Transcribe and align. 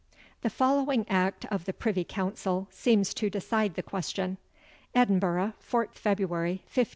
The 0.41 0.49
following 0.49 1.05
act 1.11 1.45
of 1.51 1.65
the 1.65 1.73
Privy 1.73 2.03
Council 2.03 2.67
seems 2.71 3.13
to 3.13 3.29
decide 3.29 3.75
the 3.75 3.83
question: 3.83 4.39
"Edinburgh, 4.95 5.53
4th 5.61 5.93
February, 5.93 6.61
1589. 6.73 6.85